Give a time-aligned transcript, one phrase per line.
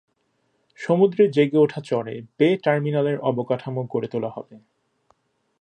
[0.79, 4.55] সমুদ্রে জেগে ওঠা চরে বে-টার্মিনালের অবকাঠামো গড়ে তোলা হবে।